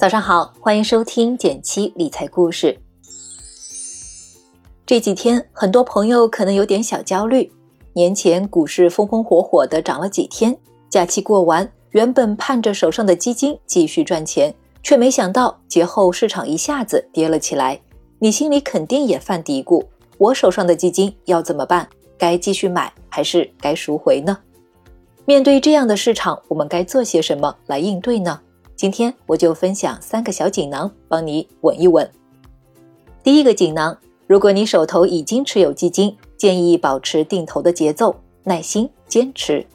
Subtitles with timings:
[0.00, 2.74] 早上好，欢迎收听减七理财故事。
[4.86, 7.52] 这几天，很多朋友可能有点小焦虑。
[7.92, 10.56] 年前股市风风火火的涨了几天，
[10.88, 17.78] 假期过完，原本盼着手上的基金继续赚钱，却没想到节后市场一下子跌了起来。
[18.18, 19.84] 你心里肯定也犯嘀咕：
[20.16, 21.86] 我手上的基金要怎么办？
[22.16, 24.38] 该继续买还是该赎回呢？
[25.26, 28.40] 面对这样的市场，我们该做些什么来应对呢？
[28.80, 32.10] 今天我就分享三个小锦囊，帮你稳一稳。
[33.22, 33.94] 第一个锦囊，
[34.26, 39.66] 如果你手头已经持有基金，建议保持定投的节奏，耐心坚持。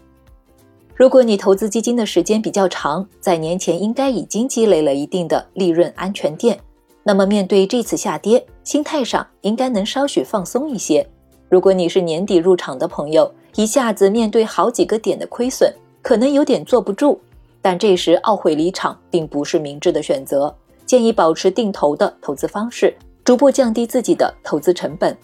[0.96, 6.60] 如果你投资基金的时间比较长，在年前应该已经积累了一定的利润安全垫，
[7.04, 11.08] 那么面对这次下跌，心态上应该能稍许放松一些。
[11.48, 17.22] 如果你是年底入场的朋友，一下子面对好几个点的亏损，可能有点坐不住。
[17.66, 25.18] 但这时懊悔离场并不是明智的选择，建议保持定投的投资方式，逐步降低自己的投资成本。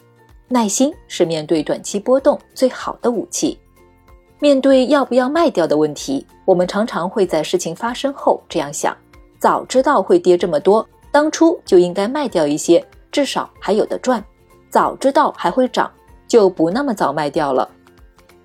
[0.47, 3.59] 耐心是面对短期波动最好的武器。
[4.39, 8.97] 面对要不要卖掉的问题，我们常常会在事情发生后这样想：
[9.37, 14.25] 早知道会跌这么多，当初就应该卖掉一些，至少还有的赚。
[14.71, 15.91] 早知道还会涨，
[16.27, 17.69] 就不那么早卖掉了。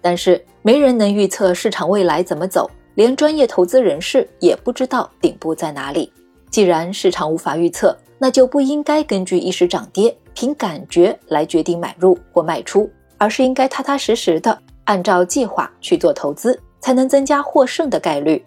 [0.03, 2.71] 但是没人能预测市场未来怎么走。
[2.97, 6.13] 连专业投资人士也不知道顶部在哪里。
[6.51, 18.43] 既然市场无法预测，那就不应该根据一时涨跌凭感觉来决定买入或卖出，而是应该踏踏实实的按照计划去做投资，才能增加获胜的概率。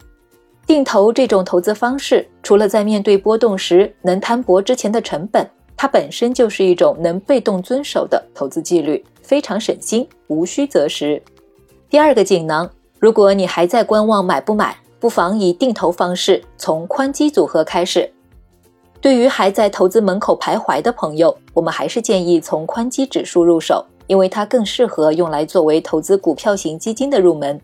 [0.66, 11.22] 定投这种投资方式，除了在面对波动时能摊薄之前的成本，它本身就是一种能被动遵守的投资纪律，非常省心，无需择时。
[11.88, 12.68] 第二个锦囊。
[13.00, 18.12] 如果你还在观望买不买，不妨以定投方式从宽基组合开始。
[19.00, 27.60] 对于还在投资门口徘徊的朋友，我们还是建议从宽基指数入手，因为它更适合用来作为投资股票型基金的入门。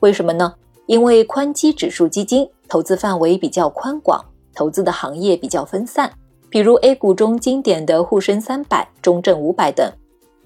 [0.00, 0.54] 为什么呢？
[0.86, 4.24] 因为宽基指数基金投资范围比较宽广，
[4.54, 6.10] 投资的行业比较分散，
[6.48, 9.92] 比如 A 股中经典的沪深三百、中证五百等，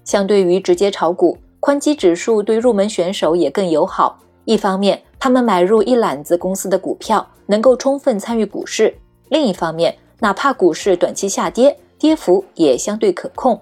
[0.03, 1.37] 相对于直接炒股。
[1.61, 4.17] 宽基指数对入门选手也更友好。
[4.45, 8.91] 一方面，他们买入一揽子公司的股票，能够充分参与股市；
[9.29, 13.61] 另一方面，哪怕股市短期下跌，跌幅也相对可控。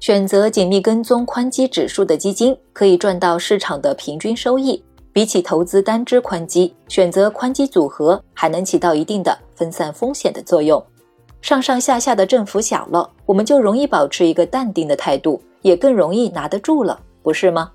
[0.00, 4.84] 选择紧密跟踪宽基指数的基金，可以赚到市场的平均收益。
[5.14, 10.82] 比起投资单只宽基，选择宽基组合还能起到一定的分散风险的作用。
[11.42, 15.42] 上上下下的振幅小了，我们就容易保持一个淡定的态度。
[15.62, 17.70] 也更容易拿得住了，不是吗？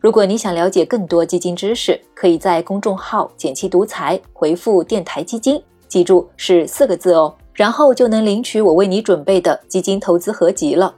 [0.00, 10.94] 如果你想了解更多基金知识，可以在公众号“简七独裁回复“电台基金”，记住是四个字哦，然后就能领取我为你准备的基金投资合集了。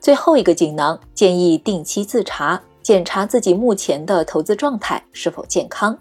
[0.00, 5.96] 最后一个锦囊，建议定期自查，检查自己目前的投资状态是否健康。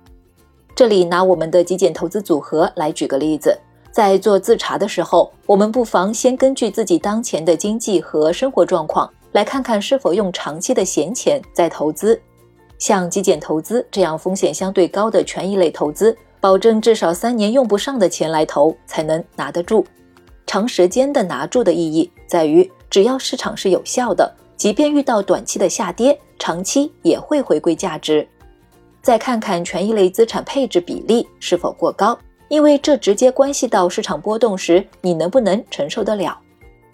[0.73, 3.55] 这里拿我们的极简投资组合来举个例子。
[3.93, 12.19] 在做自查的时候，我们不妨先根据自己当前的经济和生活状况，来看看是否用长期的闲钱在投资。
[12.79, 19.85] 像极简投资这样风险相对高的权益类投资，保证至少三年用不上的钱来投才能拿得住。
[20.47, 28.27] 长时间的拿住的意义在于，只要市场是有效的，即便遇到短期的下跌，长期也会回归价值。
[29.03, 32.17] 再看看权益类资产配置比例是否过高。
[32.53, 36.37] 因为这直接关系到市场波动时你能不能承受得了。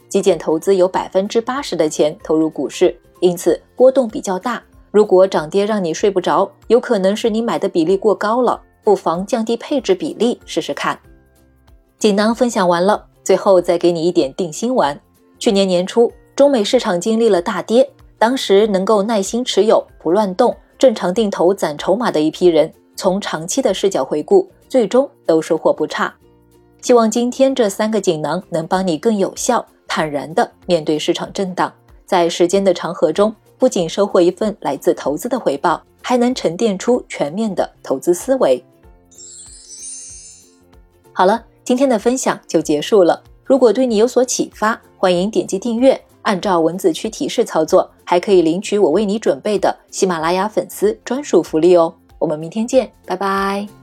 [0.07, 4.63] 基建投资有百分之八十的钱投入股市，因此波动比较大。
[4.89, 10.97] 如果涨跌让你睡不着，有可能是你买的比例过高了，不妨降低配置比例试试看。
[11.97, 14.97] 锦囊分享完了，最后再给你一点定心丸。
[15.39, 17.85] 去年年初，中美市场经历了大跌，
[18.17, 24.49] 当时能够耐心持有、不乱动、正常定投攒筹码的一批人，从长期的视角回顾。
[24.69, 26.13] 最终都收获不差，
[26.81, 31.73] 希望今天这三个锦囊能帮你更有效、坦然地面对市场震荡，
[32.05, 38.63] 在时间的长河中，不仅收获一份来自投资的回报，还能沉淀出全面的投资思维。
[41.11, 43.21] 好了，今天的分享就结束了。
[43.43, 51.91] 如果对你有所启发，欢迎点击订阅，按照文字区提示操作，还可以领取我为你准备的喜马拉雅粉丝专属福利哦。
[52.19, 53.78] 我们明天见，拜拜。